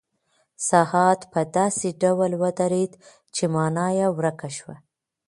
[0.69, 2.93] ساعت په داسې ډول ودرېد
[3.35, 4.75] چې مانا یې ورکه شوه.